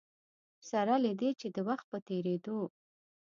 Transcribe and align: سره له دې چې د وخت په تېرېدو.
سره 0.69 0.93
له 1.05 1.11
دې 1.19 1.29
چې 1.39 1.47
د 1.55 1.57
وخت 1.67 1.85
په 1.91 1.97
تېرېدو. 2.07 2.59